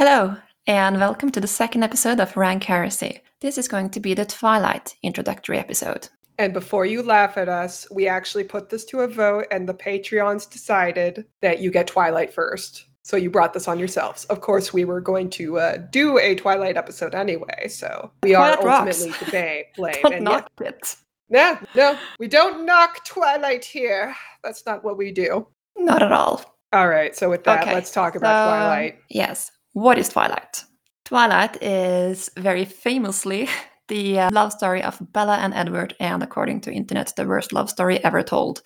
[0.00, 0.34] Hello,
[0.66, 3.20] and welcome to the second episode of Rank Heresy.
[3.42, 6.08] This is going to be the Twilight introductory episode.
[6.38, 9.74] And before you laugh at us, we actually put this to a vote, and the
[9.74, 12.86] Patreons decided that you get Twilight first.
[13.02, 14.24] So you brought this on yourselves.
[14.24, 18.56] Of course, we were going to uh, do a Twilight episode anyway, so we are
[18.56, 19.02] Twilight rocks.
[19.02, 19.94] ultimately to ba- blame.
[20.02, 20.96] Don't And knock it.
[21.28, 24.16] yeah, no, no, we don't knock Twilight here.
[24.42, 25.46] That's not what we do.
[25.76, 26.42] Not at all.
[26.72, 28.98] All right, so with that, Okay, let's talk about so- Twilight.
[29.10, 29.50] Yes.
[29.72, 30.64] What is Twilight?
[31.04, 33.48] Twilight is very famously
[33.88, 37.70] the uh, love story of Bella and Edward, and according to internet, the worst love
[37.70, 38.62] story ever told.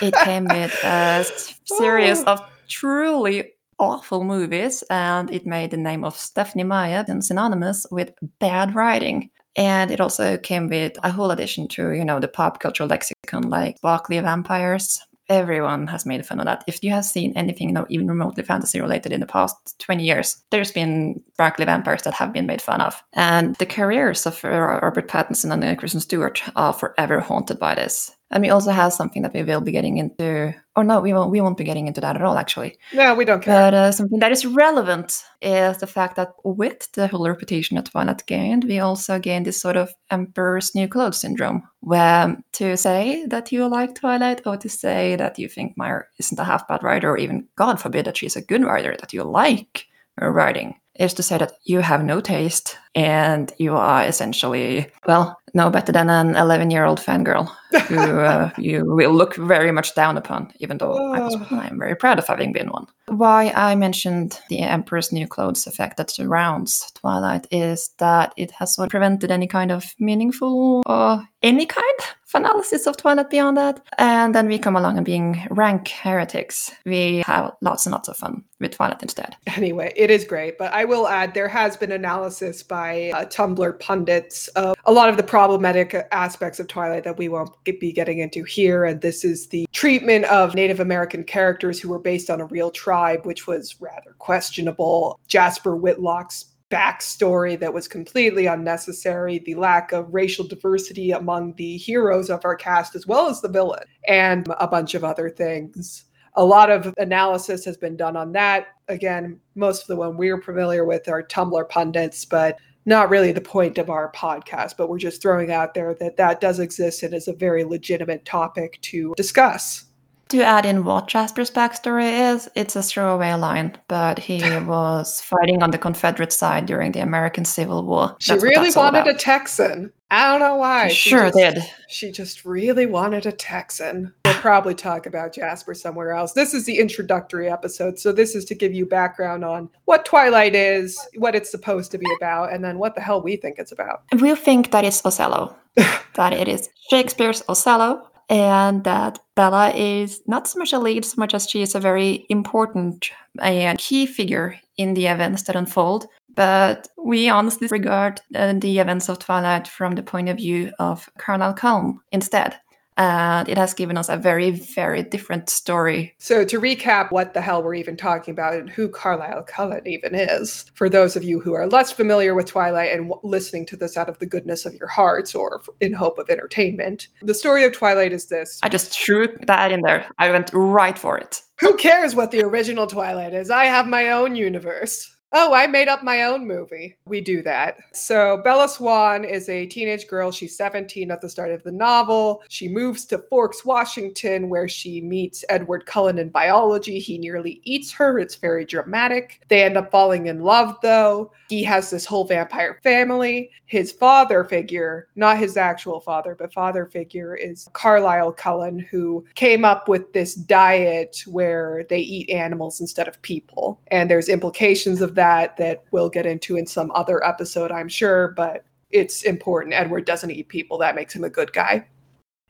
[0.00, 1.24] It came with a
[1.64, 8.12] series of truly awful movies, and it made the name of Stephenie Meyer synonymous with
[8.38, 9.30] bad writing.
[9.56, 13.48] And it also came with a whole addition to, you know, the pop culture lexicon
[13.48, 15.00] like sparkly vampires.
[15.28, 16.64] Everyone has made fun of that.
[16.66, 20.02] If you have seen anything, you know, even remotely fantasy related in the past 20
[20.02, 23.02] years, there's been sparkly vampires that have been made fun of.
[23.12, 28.15] And the careers of Robert Pattinson and Kristen Stewart are forever haunted by this.
[28.30, 30.52] And we also have something that we will be getting into.
[30.74, 31.30] Or no, we won't.
[31.30, 32.76] We won't be getting into that at all, actually.
[32.92, 33.54] No, we don't care.
[33.54, 37.86] But uh, something that is relevant is the fact that with the whole reputation that
[37.86, 43.24] Twilight gained, we also gained this sort of Emperor's New Clothes syndrome, where to say
[43.26, 46.82] that you like Twilight or to say that you think Meyer isn't a half bad
[46.82, 49.86] writer, or even, God forbid, that she's a good writer, that you like
[50.20, 55.68] writing, is to say that you have no taste and you are essentially, well, no
[55.70, 57.50] better than an 11 year old fangirl
[57.88, 61.46] who uh, you will look very much down upon, even though I was, Oh.
[61.50, 62.86] I'm very proud of having been one.
[63.08, 68.74] Why I mentioned the Emperor's New Clothes effect that surrounds Twilight is that it has
[68.74, 72.00] sort of prevented any kind of meaningful or any kind
[72.34, 73.80] analysis of Twilight beyond that.
[73.98, 78.16] And then we come along and being rank heretics, we have lots and lots of
[78.16, 79.36] fun with Twilight instead.
[79.56, 83.80] Anyway, it is great, but I will add there has been analysis by uh, Tumblr
[83.80, 88.18] pundits of a lot of the problematic aspects of Twilight that we won't be getting
[88.18, 88.84] into here.
[88.84, 92.70] And this is the treatment of Native American characters who were based on a real
[92.70, 95.18] tribe, which was rather questionable.
[95.28, 102.30] Jasper Whitlock's backstory that was completely unnecessary, the lack of racial diversity among the heroes
[102.30, 106.06] of our cast, as well as the villain, and a bunch of other things
[106.36, 108.68] a lot of analysis has been done on that.
[108.88, 113.40] Again, most of the one we're familiar with are Tumblr pundits, but not really the
[113.40, 114.76] point of our podcast.
[114.76, 118.24] But we're just throwing out there that that does exist and is a very legitimate
[118.24, 119.86] topic to discuss.
[120.30, 125.62] To add in what Jasper's backstory is, it's a throwaway line, but he was fighting
[125.62, 128.16] on the Confederate side during the American Civil War.
[128.18, 129.92] She That's really wanted a Texan.
[130.10, 130.88] I don't know why.
[130.88, 131.58] She sure just, did.
[131.88, 134.12] She just really wanted a Texan.
[134.24, 136.32] We'll probably talk about Jasper somewhere else.
[136.32, 137.98] This is the introductory episode.
[137.98, 141.98] So, this is to give you background on what Twilight is, what it's supposed to
[141.98, 144.02] be about, and then what the hell we think it's about.
[144.20, 150.48] We think that it's Othello, that it is Shakespeare's Othello, and that Bella is not
[150.48, 153.10] so much a lead, so much as she is a very important
[153.40, 156.06] and key figure in the events that unfold.
[156.34, 161.08] But we honestly regard uh, the events of Twilight from the point of view of
[161.18, 162.56] Carlisle Cullen instead.
[162.96, 166.14] And it has given us a very, very different story.
[166.18, 170.14] So, to recap what the hell we're even talking about and who Carlisle Cullen even
[170.14, 173.76] is, for those of you who are less familiar with Twilight and w- listening to
[173.76, 177.34] this out of the goodness of your hearts or f- in hope of entertainment, the
[177.34, 178.60] story of Twilight is this.
[178.62, 180.06] I just threw that in there.
[180.18, 181.42] I went right for it.
[181.60, 183.50] Who cares what the original Twilight is?
[183.50, 185.15] I have my own universe.
[185.32, 186.96] Oh, I made up my own movie.
[187.04, 187.78] We do that.
[187.92, 190.30] So, Bella Swan is a teenage girl.
[190.30, 192.42] She's 17 at the start of the novel.
[192.48, 197.00] She moves to Forks, Washington, where she meets Edward Cullen in biology.
[197.00, 198.20] He nearly eats her.
[198.20, 199.42] It's very dramatic.
[199.48, 201.32] They end up falling in love, though.
[201.48, 203.50] He has this whole vampire family.
[203.66, 209.64] His father figure, not his actual father, but father figure, is Carlisle Cullen, who came
[209.64, 213.80] up with this diet where they eat animals instead of people.
[213.88, 218.28] And there's implications of that that we'll get into in some other episode, I'm sure,
[218.36, 219.74] but it's important.
[219.74, 220.78] Edward doesn't eat people.
[220.78, 221.86] That makes him a good guy.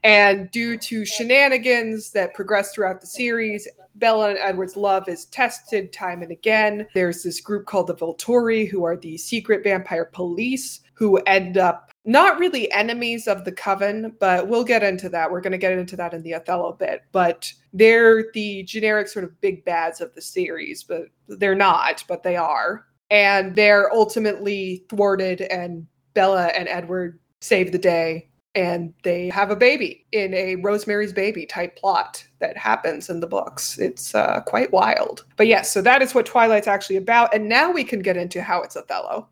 [0.04, 5.92] And due to shenanigans that progress throughout the series, Bella and Edward's love is tested
[5.92, 6.86] time and again.
[6.94, 11.90] There's this group called the Volturi, who are the secret vampire police, who end up
[12.06, 15.30] not really enemies of the coven, but we'll get into that.
[15.30, 17.02] We're going to get into that in the Othello bit.
[17.12, 22.22] But they're the generic sort of big bads of the series, but they're not, but
[22.22, 22.86] they are.
[23.10, 29.56] And they're ultimately thwarted, and Bella and Edward save the day and they have a
[29.56, 33.78] baby in a Rosemary's Baby type plot that happens in the books.
[33.78, 35.26] It's uh, quite wild.
[35.36, 37.34] But yes, so that is what Twilight's actually about.
[37.34, 39.28] And now we can get into how it's Othello.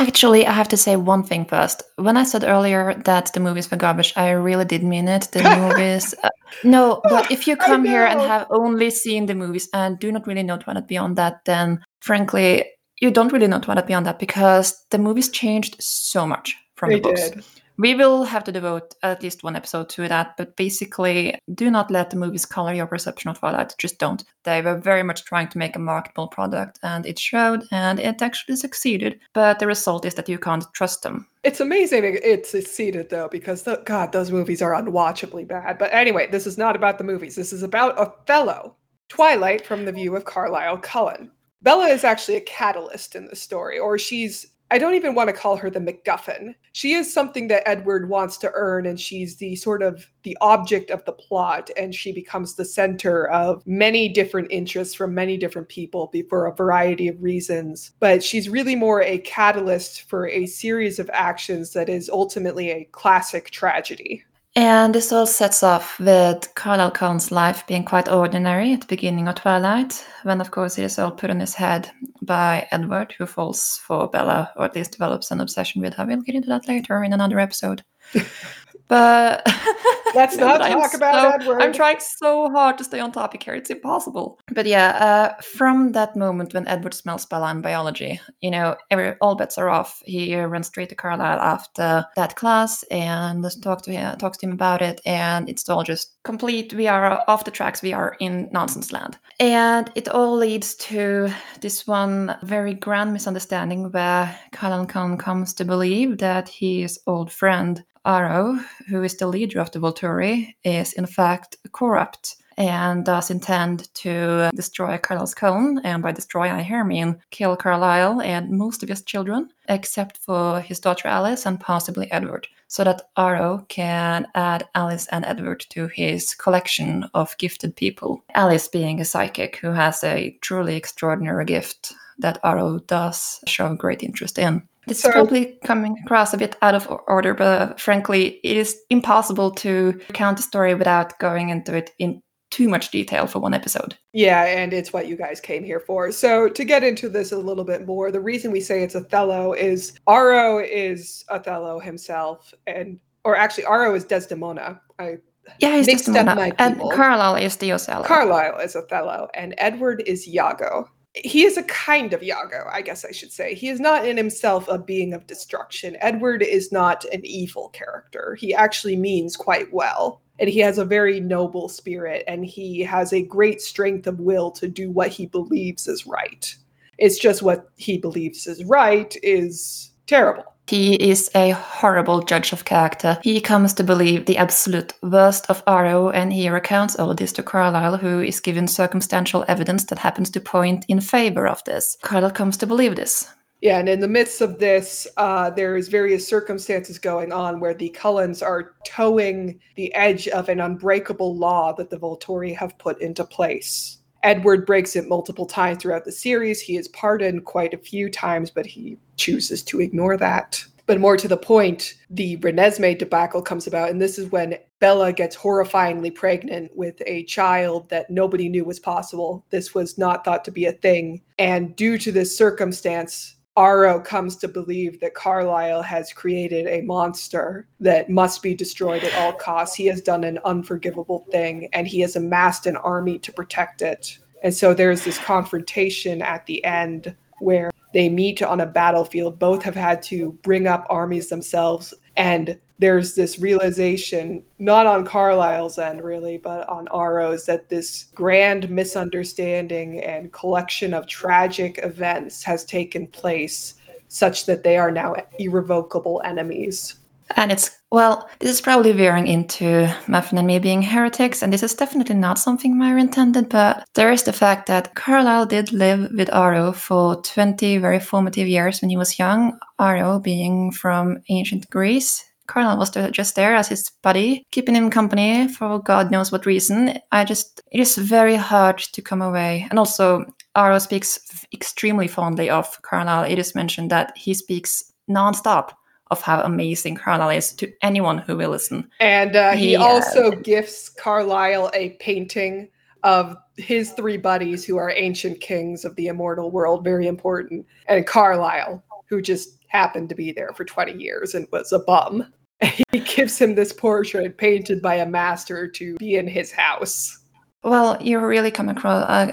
[0.00, 1.82] Actually, I have to say one thing first.
[1.96, 5.28] When I said earlier that the movies were garbage, I really did mean it.
[5.32, 6.14] The movies.
[6.22, 6.28] Uh,
[6.62, 10.26] no, but if you come here and have only seen the movies and do not
[10.26, 12.64] really know Twilight beyond that, then frankly,
[13.00, 16.96] you don't really know Twilight beyond that because the movies changed so much from They
[16.96, 17.30] the books.
[17.30, 17.44] did.
[17.78, 21.92] We will have to devote at least one episode to that, but basically, do not
[21.92, 23.76] let the movies color your perception of Twilight.
[23.78, 24.24] Just don't.
[24.42, 28.20] They were very much trying to make a marketable product, and it showed, and it
[28.20, 29.20] actually succeeded.
[29.32, 31.28] But the result is that you can't trust them.
[31.44, 35.78] It's amazing it- succeeded though, because the, God, those movies are unwatchably bad.
[35.78, 37.36] But anyway, this is not about the movies.
[37.36, 38.74] This is about Othello,
[39.08, 41.30] Twilight from the view of Carlisle Cullen.
[41.62, 44.46] Bella is actually a catalyst in the story, or she's.
[44.70, 46.54] I don't even want to call her the MacGuffin.
[46.72, 50.90] She is something that Edward wants to earn, and she's the sort of the object
[50.90, 55.68] of the plot, and she becomes the center of many different interests from many different
[55.68, 57.92] people for a variety of reasons.
[57.98, 62.88] But she's really more a catalyst for a series of actions that is ultimately a
[62.92, 64.24] classic tragedy.
[64.58, 69.28] And this all sets off with Carlisle Cullen's life being quite ordinary at the beginning
[69.28, 71.88] of Twilight, when, of course, it is all put on his head
[72.22, 76.04] by Edward, who falls for Bella, or at least develops an obsession with her.
[76.04, 77.84] We'll get into that later in another episode.
[78.88, 79.46] but
[80.14, 81.62] Let's not talk about so- Edward.
[81.62, 83.54] I'm trying so hard to stay on topic here.
[83.54, 84.40] It's impossible.
[84.52, 89.14] But yeah, uh, from that moment when Edward smells Bella in biology, you know, every,
[89.20, 90.02] all bets are off.
[90.04, 94.52] He runs straight to Carlisle after that class and talk to him, talks to him
[94.52, 96.72] about it, and it's all just complete.
[96.72, 97.82] We are off the tracks.
[97.82, 101.30] We are in nonsense land, and it all leads to
[101.60, 107.84] this one very grand misunderstanding where Carlisle Cullen comes to believe that his old friend
[108.08, 108.58] Aro,
[108.88, 114.50] who is the leader of the Volturi, is in fact corrupt and does intend to
[114.54, 119.02] destroy Carlisle's Cullen, and by destroy I here mean kill Carlisle and most of his
[119.02, 125.06] children, except for his daughter Alice and possibly Edward, so that Aro can add Alice
[125.08, 128.24] and Edward to his collection of gifted people.
[128.34, 134.02] Alice being a psychic who has a truly extraordinary gift that Aro does show great
[134.02, 134.62] interest in.
[134.90, 139.50] It's So- probably coming across a bit out of order, but frankly, it is impossible
[139.52, 143.94] to count the story without going into it in too much detail for one episode.
[144.14, 146.10] Yeah, and it's what you guys came here for.
[146.12, 149.52] So, to get into this a little bit more, the reason we say it's Othello
[149.52, 154.80] is Aro is Othello himself, and or actually, Aro is Desdemona.
[154.98, 155.18] I,
[155.58, 156.80] Yeah, he's Mixed up Desdemona, and.
[156.92, 158.04] Carlisle is the Othello.
[158.04, 160.88] Carlisle is Othello, and Edward is Iago.
[161.14, 163.54] He is a kind of Iago, I guess I should say.
[163.54, 165.96] He is not in himself a being of destruction.
[166.00, 168.36] Edward is not an evil character.
[168.38, 170.20] He actually means quite well.
[170.38, 174.52] And he has a very noble spirit, and he has a great strength of will
[174.52, 176.54] to do what he believes is right.
[176.98, 180.54] It's just what he believes is right is terrible.
[180.68, 183.18] He is a horrible judge of character.
[183.22, 187.42] He comes to believe the absolute worst of Aro, and he recounts all this to
[187.42, 191.96] Carlisle, who is given circumstantial evidence that happens to point in favor of this.
[192.02, 193.30] Carlisle comes to believe this.
[193.60, 197.88] Yeah, and in the midst of this, uh, there's various circumstances going on where the
[197.88, 203.24] Cullens are toeing the edge of an unbreakable law that the Volturi have put into
[203.24, 203.97] place.
[204.22, 206.60] Edward breaks it multiple times throughout the series.
[206.60, 210.64] He is pardoned quite a few times, but he chooses to ignore that.
[210.86, 215.12] But more to the point, the Renesmee debacle comes about, and this is when Bella
[215.12, 219.44] gets horrifyingly pregnant with a child that nobody knew was possible.
[219.50, 221.20] This was not thought to be a thing.
[221.38, 227.66] And due to this circumstance, Aro comes to believe that Carlisle has created a monster
[227.80, 229.74] that must be destroyed at all costs.
[229.74, 234.16] He has done an unforgivable thing and he has amassed an army to protect it.
[234.44, 239.40] And so there's this confrontation at the end where they meet on a battlefield.
[239.40, 241.92] Both have had to bring up armies themselves.
[242.18, 248.68] And there's this realization, not on Carlisle's end really, but on Aro's, that this grand
[248.68, 253.74] misunderstanding and collection of tragic events has taken place
[254.08, 256.96] such that they are now irrevocable enemies.
[257.36, 261.62] And it's, well, this is probably veering into Muffin and me being heretics, and this
[261.62, 266.10] is definitely not something Meyer intended, but there is the fact that Carlisle did live
[266.16, 271.68] with Aro for 20 very formative years when he was young, Aro being from ancient
[271.70, 272.24] Greece.
[272.46, 276.98] Carlisle was just there as his buddy, keeping him company for God knows what reason.
[277.12, 279.66] I just, it is very hard to come away.
[279.68, 280.24] And also,
[280.56, 281.18] Aro speaks
[281.52, 283.30] extremely fondly of Carlisle.
[283.30, 285.72] It is mentioned that he speaks nonstop
[286.10, 288.88] of how amazing Carlisle is to anyone who will listen.
[289.00, 289.78] And uh, he Yeah.
[289.78, 292.68] also gifts Carlisle a painting
[293.04, 298.06] of his three buddies who are ancient kings of the immortal world, very important, and
[298.06, 302.32] Carlisle, who just happened to be there for 20 years and was a bum.
[302.90, 307.18] He gives him this portrait painted by a master to be in his house.
[307.62, 309.30] Well, you really come across, uh,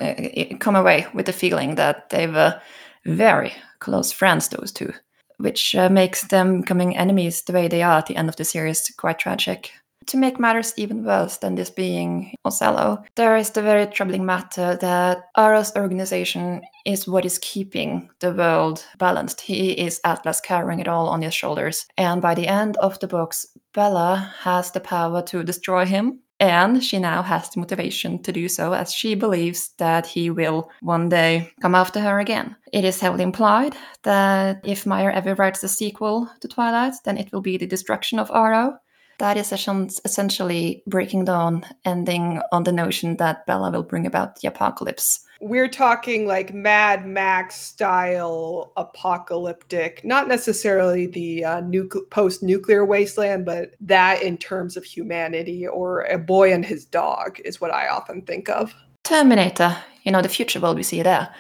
[0.52, 2.60] uh, come away with the feeling that they've uh,
[3.06, 4.94] very close friends, those two,
[5.38, 8.46] which uh, makes them becoming enemies the way they are at the end of the
[8.46, 9.72] series quite tragic.
[10.08, 14.78] To make matters even worse than this being Othello, there is the very troubling matter
[14.80, 19.42] that Aro's organization is what is keeping the world balanced.
[19.42, 21.88] He is Atlas carrying it all on his shoulders.
[21.98, 26.20] And by the end of the books, Bella has the power to destroy him.
[26.40, 30.70] And she now has the motivation to do so as she believes that he will
[30.82, 32.58] one day come after her again.
[32.74, 37.32] It is heavily implied that if Meyer ever writes a sequel to Twilight, then it
[37.32, 38.78] will be the destruction of Aro.
[39.20, 44.42] That is essen- essentially breaking down, ending on the notion that Bella will bring about
[44.42, 45.25] the apocalypse.
[45.42, 53.46] We're talking like Mad Max style apocalyptic, not necessarily the uh, nucle- post nuclear wasteland,
[53.46, 57.90] but that in terms of humanity or a boy and his dog is what I
[57.90, 58.74] often think of.
[59.04, 61.34] Terminator, you know, the future world we see there.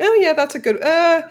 [0.00, 0.82] Oh, yeah, that's a good.
[0.82, 1.22] Uh,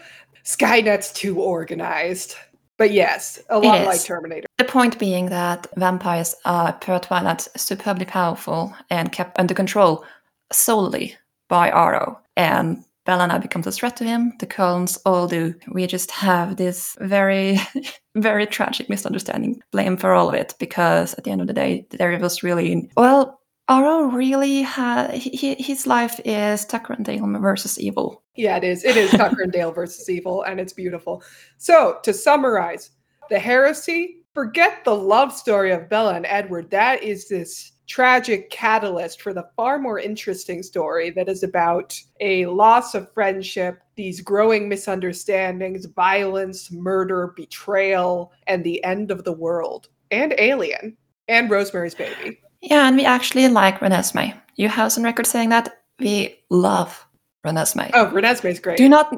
[0.44, 2.34] Skynet's too organized.
[2.78, 4.46] But yes, a lot like Terminator.
[4.56, 10.02] The point being that vampires are, per Twilight, superbly powerful and kept under control
[10.50, 11.14] solely
[11.50, 12.16] by Aro.
[12.36, 14.32] And Bella now becomes a threat to him.
[14.38, 15.54] The Cullens all do.
[15.72, 17.58] We just have this very,
[18.14, 19.60] very tragic misunderstanding.
[19.72, 22.90] Blame for all of it because at the end of the day, there was really
[22.96, 23.40] well.
[23.68, 28.22] Aro really had he, his life is Tucker and Dale versus evil.
[28.34, 28.84] Yeah, it is.
[28.84, 31.22] It is Tucker and Dale versus evil, and it's beautiful.
[31.58, 32.90] So, to summarize,
[33.28, 36.70] the heresy, forget the love story of Bella and Edward.
[36.70, 42.46] That is this tragic catalyst for the far more interesting story that is about a
[42.46, 49.88] loss of friendship, these growing misunderstandings, violence, murder, betrayal, and the end of the world,
[50.12, 52.40] and Alien, and Rosemary's Baby.
[52.60, 54.40] Yeah, and we actually like Renesmee.
[54.54, 57.04] You have some record saying that we love
[57.44, 57.90] Renesmee.
[57.92, 58.78] Oh, Renesmee's great.
[58.78, 59.12] Do not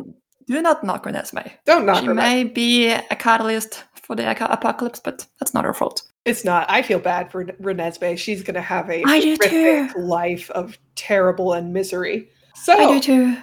[0.47, 1.53] do not knock Renesmee.
[1.67, 2.15] Don't knock She her.
[2.15, 6.03] may be a catalyst for the apocalypse, but that's not her fault.
[6.25, 6.67] It's not.
[6.71, 8.17] I feel bad for Renesmee.
[8.17, 9.89] She's going to have a I do too.
[9.99, 12.31] life of terrible and misery.
[12.55, 13.37] So, I do too.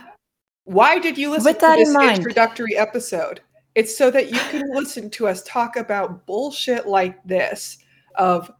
[0.63, 3.41] why did you listen With to that in this mind- introductory episode?
[3.75, 7.77] It's so that you can listen to us talk about bullshit like this
[8.15, 8.51] of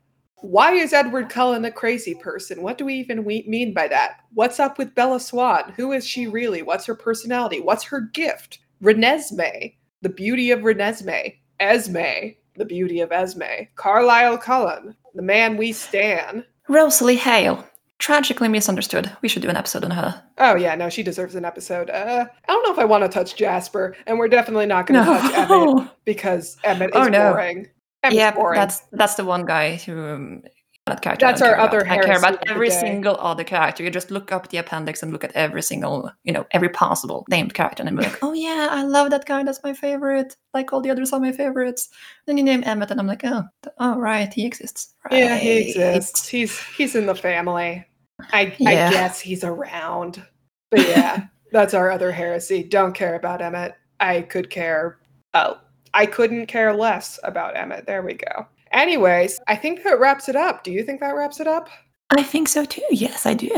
[0.41, 2.61] why is Edward Cullen a crazy person?
[2.61, 4.17] What do we even we- mean by that?
[4.33, 5.73] What's up with Bella Swan?
[5.75, 6.61] Who is she really?
[6.61, 7.59] What's her personality?
[7.59, 8.59] What's her gift?
[8.83, 11.38] Renesmee, the beauty of Renesmee.
[11.59, 13.41] Esme, the beauty of Esme.
[13.75, 16.45] Carlisle Cullen, the man we stan.
[16.67, 17.65] Rosalie Hale,
[17.97, 19.11] tragically misunderstood.
[19.23, 20.23] We should do an episode on her.
[20.37, 21.89] Oh yeah, no, she deserves an episode.
[21.89, 25.03] Uh, I don't know if I want to touch Jasper, and we're definitely not going
[25.03, 27.31] to touch Emmett because Emmett is Oh, no.
[27.33, 27.67] boring.
[28.03, 28.59] Emmett's yeah, boring.
[28.59, 30.43] that's that's the one guy who um,
[30.89, 31.25] that character.
[31.25, 32.00] That's our other about.
[32.00, 33.84] I care about every single other character.
[33.84, 37.25] You just look up the appendix and look at every single, you know, every possible
[37.29, 39.43] named character, and I'm like, oh yeah, I love that guy.
[39.43, 40.36] That's my favorite.
[40.53, 41.89] Like all the others are my favorites.
[42.25, 43.43] Then you name Emmett, and I'm like, oh,
[43.77, 44.93] oh right, he exists.
[45.10, 45.19] Right.
[45.19, 46.27] yeah, he exists.
[46.27, 47.86] He's he's in the family.
[48.34, 50.25] I I guess he's around.
[50.72, 52.63] But yeah, that's our other heresy.
[52.63, 53.75] Don't care about Emmett.
[54.00, 55.00] I could care.
[55.34, 55.58] Oh,
[55.93, 57.86] I couldn't care less about Emmett.
[57.86, 58.48] There we go.
[58.71, 60.63] Anyways, I think that wraps it up.
[60.63, 61.69] Do you think that wraps it up?
[62.11, 62.83] I think so too.
[62.91, 63.49] Yes, I do.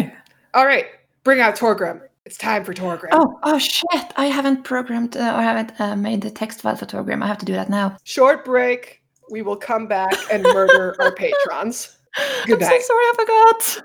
[0.54, 0.86] All right,
[1.24, 2.02] bring out Torgrim.
[2.26, 3.10] It's time for Torgrim.
[3.12, 4.14] Oh, oh shit!
[4.16, 7.24] I haven't programmed uh, or haven't uh, made the text file for Torgrim.
[7.24, 7.98] I have to do that now.
[8.04, 9.02] Short break.
[9.30, 11.98] We will come back and murder our patrons.
[12.46, 13.84] Good I'm so sorry, I forgot.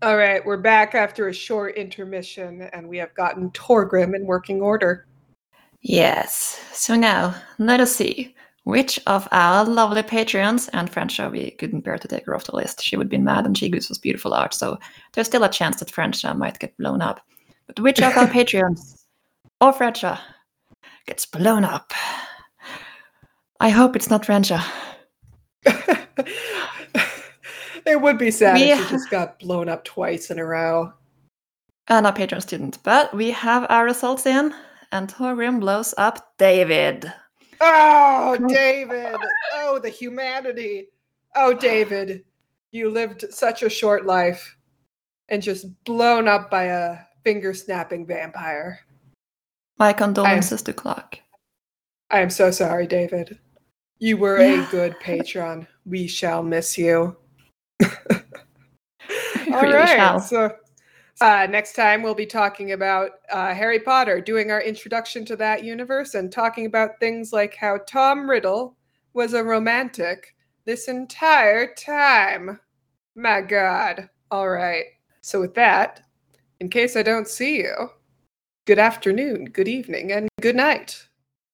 [0.00, 4.62] All right, we're back after a short intermission, and we have gotten Torgrim in working
[4.62, 5.06] order.
[5.80, 6.60] Yes.
[6.72, 8.34] So now let us see
[8.68, 12.54] which of our lovely patrons and Frencha we couldn't bear to take her off the
[12.54, 12.82] list.
[12.82, 14.78] She would be mad and she gives us beautiful art, so
[15.14, 17.18] there's still a chance that Frencha uh, might get blown up.
[17.66, 19.06] But which of our patrons
[19.62, 20.20] or Frencha uh,
[21.06, 21.94] gets blown up?
[23.58, 24.62] I hope it's not Frencha.
[25.64, 25.96] Uh.
[27.86, 30.92] it would be sad We if she just got blown up twice in a row.
[31.86, 32.78] And our Patreon student.
[32.82, 34.52] But we have our results in,
[34.92, 37.10] and Torgrim blows up David.
[37.60, 39.16] Oh, David!
[39.54, 40.88] Oh, the humanity!
[41.34, 42.24] Oh, David,
[42.70, 44.56] you lived such a short life
[45.28, 48.80] and just blown up by a finger snapping vampire.
[49.78, 51.20] My condolences to Clark.
[52.10, 53.38] I am so sorry, David.
[53.98, 55.66] You were a good patron.
[55.84, 57.16] We shall miss you.
[57.82, 59.96] All really right.
[59.96, 60.20] shall.
[60.20, 60.56] So
[61.20, 65.64] uh, next time we'll be talking about uh, Harry Potter, doing our introduction to that
[65.64, 68.76] universe, and talking about things like how Tom Riddle
[69.14, 72.60] was a romantic this entire time.
[73.16, 74.08] My God.
[74.30, 74.84] All right.
[75.22, 76.02] So with that,
[76.60, 77.90] in case I don't see you,
[78.66, 81.07] good afternoon, good evening, and good night.